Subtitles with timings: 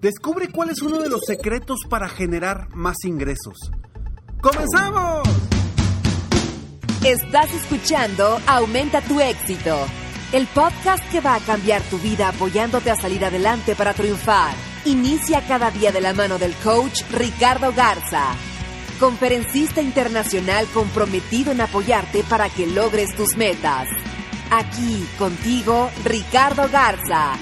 [0.00, 3.72] Descubre cuál es uno de los secretos para generar más ingresos.
[4.40, 5.26] ¡Comenzamos!
[7.04, 9.76] Estás escuchando Aumenta tu éxito,
[10.32, 14.54] el podcast que va a cambiar tu vida apoyándote a salir adelante para triunfar.
[14.84, 18.36] Inicia cada día de la mano del coach Ricardo Garza,
[19.00, 23.88] conferencista internacional comprometido en apoyarte para que logres tus metas.
[24.52, 27.36] Aquí contigo, Ricardo Garza.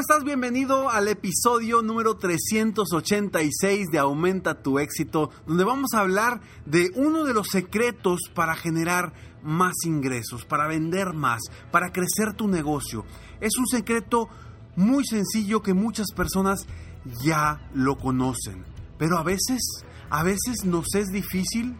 [0.00, 0.24] ¿Cómo estás?
[0.24, 7.24] Bienvenido al episodio número 386 de Aumenta tu éxito, donde vamos a hablar de uno
[7.24, 9.12] de los secretos para generar
[9.42, 13.04] más ingresos, para vender más, para crecer tu negocio.
[13.42, 14.30] Es un secreto
[14.74, 16.66] muy sencillo que muchas personas
[17.22, 18.64] ya lo conocen,
[18.96, 19.60] pero a veces,
[20.08, 21.76] a veces nos es difícil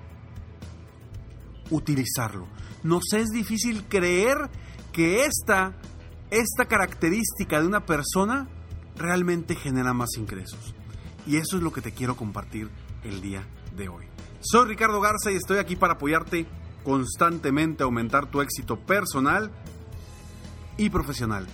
[1.71, 2.49] utilizarlo.
[2.83, 4.51] Nos es difícil creer
[4.93, 5.75] que esta
[6.31, 8.49] esta característica de una persona
[8.97, 10.75] realmente genera más ingresos.
[11.27, 12.71] Y eso es lo que te quiero compartir
[13.05, 13.45] el día
[13.77, 14.05] de hoy.
[14.41, 16.47] Soy Ricardo Garza y estoy aquí para apoyarte
[16.85, 19.51] constantemente a aumentar tu éxito personal
[20.77, 21.47] y profesional.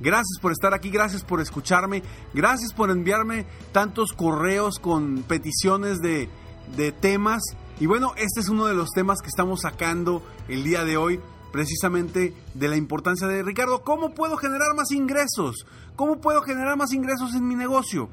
[0.00, 6.28] Gracias por estar aquí, gracias por escucharme, gracias por enviarme tantos correos con peticiones de,
[6.76, 7.42] de temas.
[7.78, 11.20] Y bueno, este es uno de los temas que estamos sacando el día de hoy
[11.54, 15.64] precisamente de la importancia de Ricardo, ¿cómo puedo generar más ingresos?
[15.94, 18.10] ¿Cómo puedo generar más ingresos en mi negocio?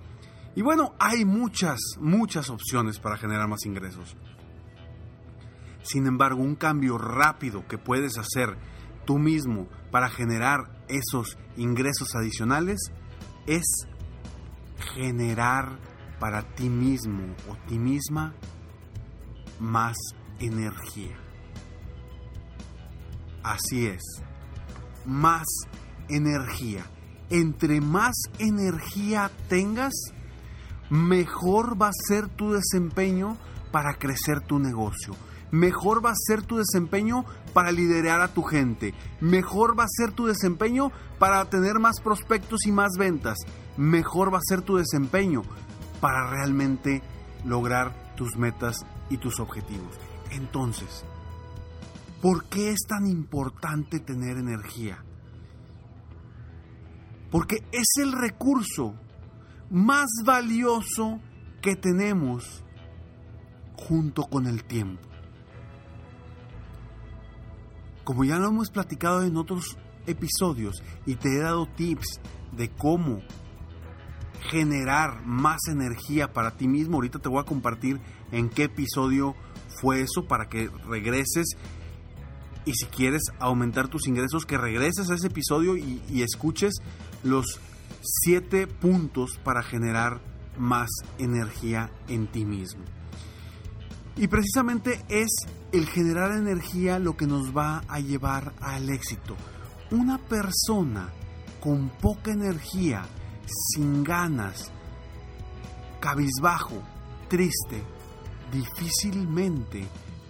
[0.55, 4.15] Y bueno, hay muchas, muchas opciones para generar más ingresos.
[5.81, 8.59] Sin embargo, un cambio rápido que puedes hacer
[9.05, 12.91] tú mismo para generar esos ingresos adicionales
[13.47, 13.87] es
[14.93, 15.79] generar
[16.19, 18.35] para ti mismo o ti misma
[19.59, 19.97] más
[20.37, 21.20] energía.
[23.43, 24.01] Así es.
[25.05, 25.47] Más
[26.09, 26.85] energía.
[27.29, 29.93] Entre más energía tengas,
[30.89, 33.37] mejor va a ser tu desempeño
[33.71, 35.15] para crecer tu negocio.
[35.51, 38.93] Mejor va a ser tu desempeño para liderar a tu gente.
[39.19, 43.37] Mejor va a ser tu desempeño para tener más prospectos y más ventas.
[43.77, 45.41] Mejor va a ser tu desempeño
[45.99, 47.01] para realmente
[47.43, 49.97] lograr tus metas y tus objetivos.
[50.31, 51.03] Entonces,
[52.21, 55.03] ¿Por qué es tan importante tener energía?
[57.31, 58.93] Porque es el recurso
[59.71, 61.19] más valioso
[61.61, 62.63] que tenemos
[63.75, 65.01] junto con el tiempo.
[68.03, 72.19] Como ya lo hemos platicado en otros episodios y te he dado tips
[72.51, 73.21] de cómo
[74.49, 78.01] generar más energía para ti mismo, ahorita te voy a compartir
[78.31, 79.35] en qué episodio
[79.79, 81.55] fue eso para que regreses
[82.65, 86.75] y si quieres aumentar tus ingresos, que regreses a ese episodio y, escuches
[87.23, 87.59] los
[88.01, 90.21] siete puntos para generar
[90.57, 92.83] más energía en ti mismo.
[94.17, 95.29] Y precisamente es
[95.71, 99.35] el generar energía lo que nos va a llevar al éxito.
[99.89, 101.09] Una persona
[101.59, 103.05] con poca energía,
[103.73, 104.71] sin ganas,
[105.99, 106.81] cabizbajo,
[107.29, 107.81] triste,
[108.51, 109.87] difícilmente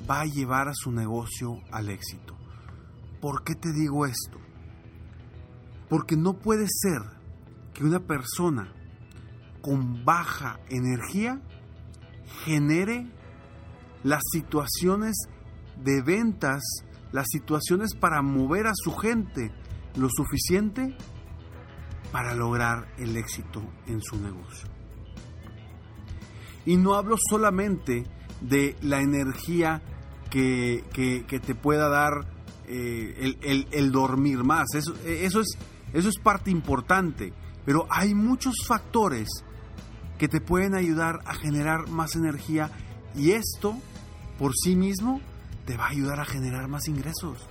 [0.09, 2.37] va a llevar a su negocio al éxito.
[3.19, 4.39] ¿Por qué te digo esto?
[5.89, 7.01] Porque no puede ser
[7.73, 8.73] que una persona
[9.61, 11.41] con baja energía
[12.45, 13.07] genere
[14.03, 15.15] las situaciones
[15.83, 16.61] de ventas,
[17.11, 19.51] las situaciones para mover a su gente
[19.95, 20.95] lo suficiente
[22.11, 24.69] para lograr el éxito en su negocio.
[26.65, 28.03] Y no hablo solamente
[28.41, 29.81] de la energía
[30.29, 30.83] que,
[31.45, 32.25] te pueda dar
[32.67, 33.35] eh,
[33.71, 34.73] el, dormir más.
[34.73, 35.57] Eso, eso, es,
[35.93, 37.33] eso es parte importante.
[37.65, 39.29] Pero hay muchos factores
[40.17, 42.69] que te pueden ayudar a generar más energía
[43.15, 43.75] y esto
[44.37, 45.21] por sí mismo
[45.65, 47.47] te va a ayudar a generar más ingresos.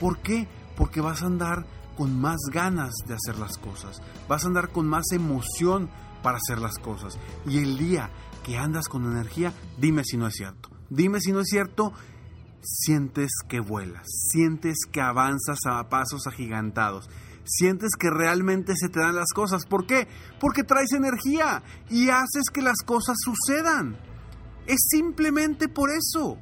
[0.00, 0.48] ¿Por qué?
[0.76, 4.86] Porque vas a andar con más ganas de hacer las cosas, vas a andar con
[4.86, 5.88] más emoción
[6.22, 7.18] para hacer las cosas.
[7.46, 8.10] Y el día
[8.46, 10.70] que andas con energía, dime si no es cierto.
[10.88, 11.92] Dime si no es cierto,
[12.62, 17.10] sientes que vuelas, sientes que avanzas a pasos agigantados,
[17.44, 19.66] sientes que realmente se te dan las cosas.
[19.66, 20.06] ¿Por qué?
[20.38, 23.98] Porque traes energía y haces que las cosas sucedan.
[24.68, 26.38] Es simplemente por eso.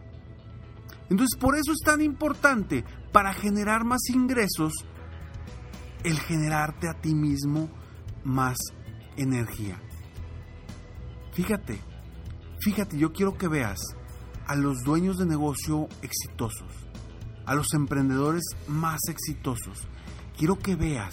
[1.09, 4.75] Entonces, por eso es tan importante para generar más ingresos
[6.03, 7.71] el generarte a ti mismo
[8.25, 8.59] más
[9.17, 9.81] energía.
[11.33, 11.94] Fíjate,
[12.65, 13.79] fíjate, yo quiero que veas
[14.47, 16.73] a los dueños de negocio exitosos,
[17.45, 19.87] a los emprendedores más exitosos.
[20.39, 21.13] Quiero que veas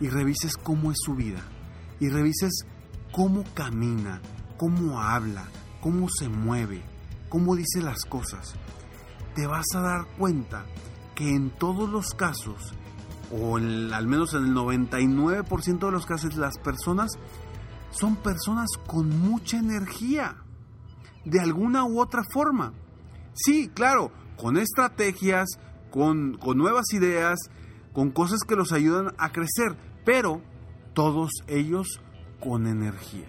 [0.00, 1.42] y revises cómo es su vida
[2.00, 2.64] y revises
[3.12, 4.22] cómo camina,
[4.56, 5.44] cómo habla,
[5.82, 6.82] cómo se mueve,
[7.28, 8.54] cómo dice las cosas.
[9.34, 10.64] Te vas a dar cuenta
[11.14, 12.72] que en todos los casos,
[13.30, 17.10] o al menos en el 99% de los casos, las personas
[17.90, 20.36] son personas con mucha energía,
[21.24, 22.72] de alguna u otra forma.
[23.34, 25.48] Sí, claro, con estrategias,
[25.90, 27.38] con, con nuevas ideas,
[27.92, 30.42] con cosas que los ayudan a crecer, pero
[30.94, 32.00] todos ellos
[32.40, 33.28] con energía.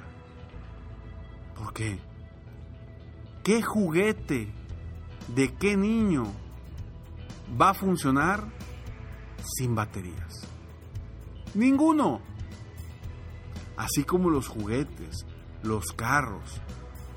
[1.56, 2.00] ¿Por qué?
[3.44, 4.52] ¿Qué juguete
[5.36, 6.26] de qué niño
[7.60, 8.44] va a funcionar
[9.58, 10.48] sin baterías?
[11.54, 12.22] Ninguno.
[13.78, 15.26] Así como los juguetes,
[15.64, 16.62] los carros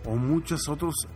[0.05, 1.09] o muchos otros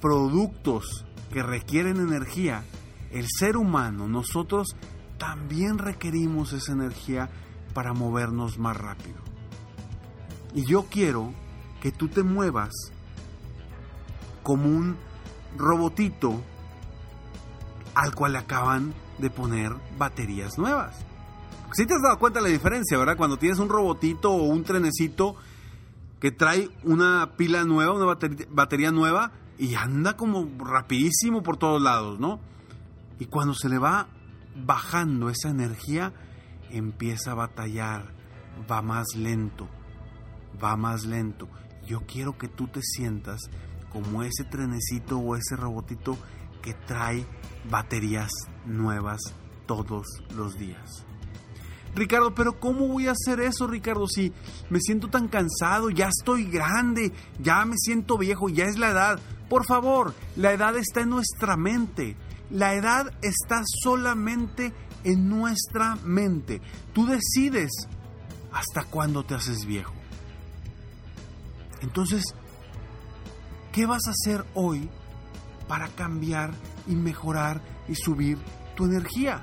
[0.00, 2.64] productos que requieren energía,
[3.10, 4.76] el ser humano, nosotros
[5.18, 7.30] también requerimos esa energía
[7.72, 9.16] para movernos más rápido.
[10.54, 11.32] Y yo quiero
[11.80, 12.72] que tú te muevas
[14.42, 14.96] como un
[15.56, 16.40] robotito
[17.94, 20.96] al cual le acaban de poner baterías nuevas.
[21.72, 23.16] Si te has dado cuenta de la diferencia, ¿verdad?
[23.16, 25.34] Cuando tienes un robotito o un trenecito
[26.20, 28.16] que trae una pila nueva, una
[28.50, 32.40] batería, nueva y anda como rapidísimo por todos lados, ¿no?
[33.18, 34.08] Y cuando se le va
[34.56, 36.12] bajando esa energía,
[36.70, 38.12] empieza a batallar,
[38.70, 39.68] va más lento,
[40.62, 41.48] va más lento.
[41.86, 43.40] Yo quiero que tú te sientas
[43.92, 46.16] como ese trenecito o ese robotito
[46.62, 47.24] que trae
[47.70, 48.30] baterías
[48.66, 49.20] nuevas
[49.66, 51.04] todos los días.
[51.94, 54.06] Ricardo, pero ¿cómo voy a hacer eso, Ricardo?
[54.06, 54.32] Si
[54.70, 59.20] me siento tan cansado, ya estoy grande, ya me siento viejo, ya es la edad.
[59.48, 62.16] Por favor, la edad está en nuestra mente.
[62.50, 64.72] La edad está solamente
[65.04, 66.60] en nuestra mente.
[66.92, 67.70] Tú decides
[68.52, 69.92] hasta cuándo te haces viejo.
[71.80, 72.24] Entonces,
[73.74, 74.88] ¿Qué vas a hacer hoy
[75.66, 76.52] para cambiar
[76.86, 78.38] y mejorar y subir
[78.76, 79.42] tu energía?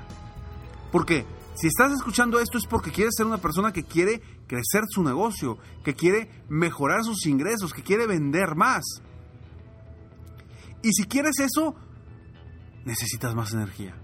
[0.90, 5.02] Porque si estás escuchando esto es porque quieres ser una persona que quiere crecer su
[5.02, 8.82] negocio, que quiere mejorar sus ingresos, que quiere vender más.
[10.82, 11.74] Y si quieres eso,
[12.84, 13.94] necesitas más energía.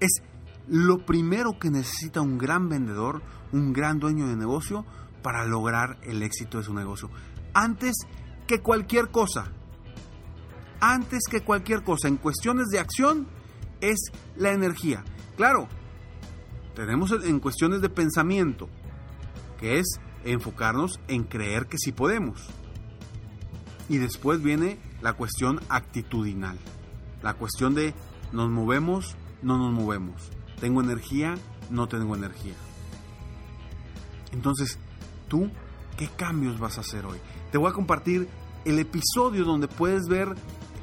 [0.00, 0.22] Es
[0.68, 3.22] lo primero que necesita un gran vendedor,
[3.52, 4.84] un gran dueño de negocio
[5.22, 7.10] para lograr el éxito de su negocio.
[7.54, 7.94] Antes
[8.46, 9.50] que cualquier cosa,
[10.80, 13.26] antes que cualquier cosa en cuestiones de acción,
[13.80, 13.98] es
[14.36, 15.04] la energía.
[15.36, 15.68] Claro,
[16.78, 18.68] tenemos en cuestiones de pensamiento,
[19.58, 22.46] que es enfocarnos en creer que sí podemos.
[23.88, 26.56] Y después viene la cuestión actitudinal,
[27.20, 27.94] la cuestión de
[28.30, 30.30] nos movemos, no nos movemos,
[30.60, 31.34] tengo energía,
[31.68, 32.54] no tengo energía.
[34.30, 34.78] Entonces,
[35.26, 35.50] tú,
[35.96, 37.18] ¿qué cambios vas a hacer hoy?
[37.50, 38.28] Te voy a compartir
[38.64, 40.32] el episodio donde puedes ver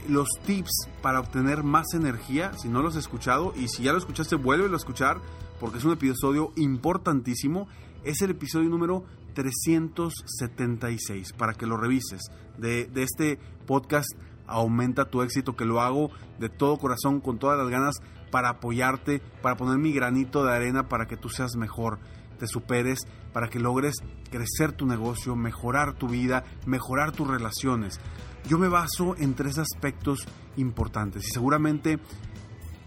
[0.10, 3.98] los tips para obtener más energía, si no los has escuchado, y si ya lo
[3.98, 5.22] escuchaste, vuelve a escuchar,
[5.66, 7.68] porque es un episodio importantísimo.
[8.04, 9.04] Es el episodio número
[9.34, 12.22] 376, para que lo revises,
[12.60, 14.08] de, de este podcast
[14.46, 17.96] Aumenta tu éxito, que lo hago de todo corazón, con todas las ganas,
[18.30, 21.98] para apoyarte, para poner mi granito de arena para que tú seas mejor
[22.38, 23.00] te superes,
[23.34, 23.96] para que logres
[24.30, 28.00] crecer tu negocio, mejorar tu vida, mejorar tus relaciones.
[28.48, 31.98] Yo me baso en tres aspectos importantes y seguramente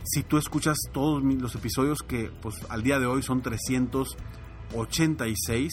[0.05, 5.73] si tú escuchas todos los episodios que pues al día de hoy son 386,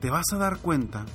[0.00, 1.06] te vas a dar cuenta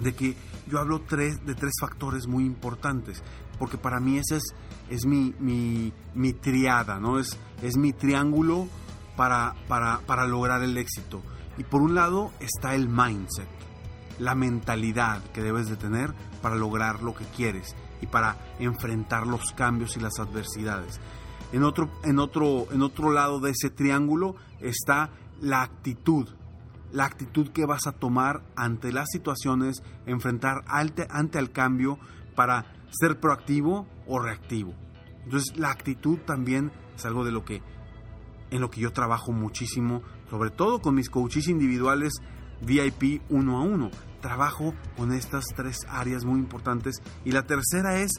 [0.00, 3.22] de que yo hablo tres, de tres factores muy importantes,
[3.58, 4.54] porque para mí ese es,
[4.90, 7.18] es mi, mi, mi triada, ¿no?
[7.18, 8.68] Es, es mi triángulo
[9.16, 11.22] para, para, para lograr el éxito.
[11.56, 13.48] Y por un lado está el mindset,
[14.18, 19.52] la mentalidad que debes de tener para lograr lo que quieres y para enfrentar los
[19.52, 21.00] cambios y las adversidades.
[21.54, 26.28] En otro, en otro, en otro lado de ese triángulo está la actitud,
[26.90, 32.00] la actitud que vas a tomar ante las situaciones, enfrentar ante, ante el cambio
[32.34, 34.74] para ser proactivo o reactivo.
[35.22, 37.62] Entonces la actitud también es algo de lo que
[38.50, 42.14] en lo que yo trabajo muchísimo, sobre todo con mis coaches individuales
[42.62, 43.92] VIP uno a uno.
[44.20, 48.10] Trabajo con estas tres áreas muy importantes y la tercera es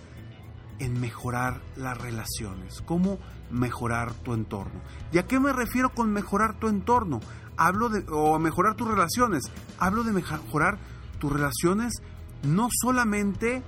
[0.80, 2.82] en mejorar las relaciones.
[2.86, 3.20] ¿Cómo
[3.52, 4.82] mejorar tu entorno?
[5.12, 7.20] ¿Y a qué me refiero con mejorar tu entorno?
[7.58, 9.44] Hablo de o mejorar tus relaciones.
[9.80, 10.78] Hablo de mejorar
[11.20, 11.94] tus relaciones
[12.44, 13.64] no solamente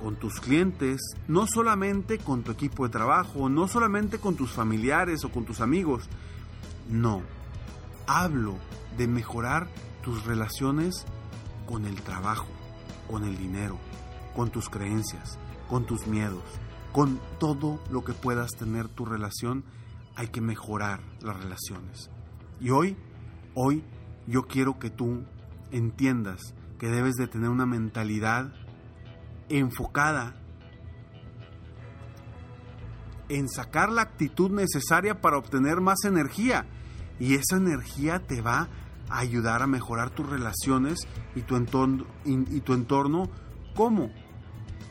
[0.00, 5.24] con tus clientes, no solamente con tu equipo de trabajo, no solamente con tus familiares
[5.24, 6.08] o con tus amigos.
[6.88, 7.22] No,
[8.06, 8.56] hablo
[8.96, 9.68] de mejorar
[10.02, 11.04] tus relaciones
[11.66, 12.48] con el trabajo,
[13.08, 13.78] con el dinero,
[14.34, 15.38] con tus creencias,
[15.70, 16.42] con tus miedos,
[16.92, 19.64] con todo lo que puedas tener tu relación,
[20.16, 22.10] hay que mejorar las relaciones.
[22.60, 22.96] Y hoy,
[23.54, 23.84] hoy
[24.26, 25.22] yo quiero que tú
[25.70, 26.40] entiendas
[26.80, 28.52] que debes de tener una mentalidad
[29.48, 30.34] enfocada
[33.28, 36.66] en sacar la actitud necesaria para obtener más energía.
[37.20, 38.68] Y esa energía te va
[39.08, 42.06] a ayudar a mejorar tus relaciones y tu entorno.
[42.24, 43.30] Y, tu entorno
[43.76, 44.10] ¿Cómo?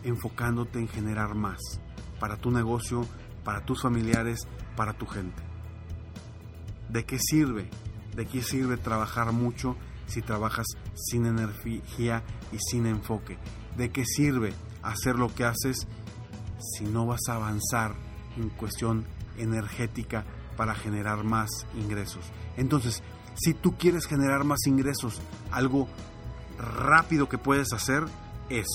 [0.03, 1.59] Enfocándote en generar más
[2.19, 3.05] para tu negocio,
[3.43, 5.41] para tus familiares, para tu gente.
[6.89, 7.69] ¿De qué sirve?
[8.15, 9.75] ¿De qué sirve trabajar mucho
[10.07, 10.65] si trabajas
[10.95, 13.37] sin energía y sin enfoque?
[13.77, 15.87] ¿De qué sirve hacer lo que haces
[16.59, 17.95] si no vas a avanzar
[18.37, 19.05] en cuestión
[19.37, 20.25] energética
[20.57, 22.25] para generar más ingresos?
[22.57, 23.03] Entonces,
[23.35, 25.87] si tú quieres generar más ingresos, algo
[26.57, 28.03] rápido que puedes hacer
[28.49, 28.67] es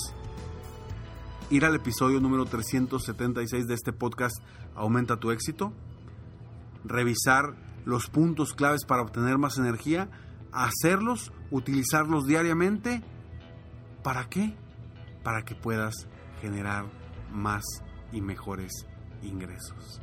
[1.49, 4.35] ir al episodio número 376 de este podcast
[4.75, 5.73] Aumenta tu éxito,
[6.83, 10.09] revisar los puntos claves para obtener más energía,
[10.51, 13.01] hacerlos, utilizarlos diariamente.
[14.03, 14.55] ¿Para qué?
[15.25, 16.07] para que puedas
[16.39, 16.85] generar
[17.33, 17.63] más
[18.13, 18.71] y mejores
[19.23, 19.99] ingresos.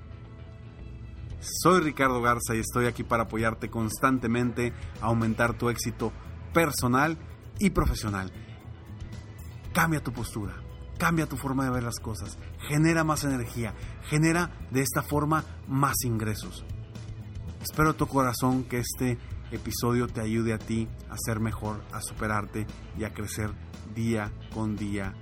[1.40, 6.12] Soy Ricardo Garza y estoy aquí para apoyarte constantemente a aumentar tu éxito
[6.52, 7.16] personal
[7.61, 8.32] y profesional.
[9.72, 10.54] Cambia tu postura,
[11.02, 13.75] cambia tu forma de ver las cosas, genera más energía,
[14.09, 16.64] genera de esta forma más ingresos.
[17.61, 19.18] Espero tu corazón que este
[19.50, 23.50] episodio te ayude a ti a ser mejor, a superarte y a crecer
[23.97, 25.12] día con día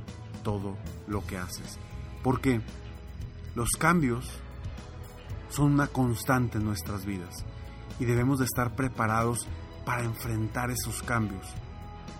[0.44, 0.76] todo
[1.08, 1.78] lo que haces.
[2.22, 2.60] Porque
[3.54, 4.28] los cambios
[5.48, 7.46] son una constante en nuestras vidas
[7.98, 9.48] y debemos de estar preparados
[9.86, 11.46] para enfrentar esos cambios.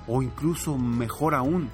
[0.06, 1.70] O incluso mejor aún,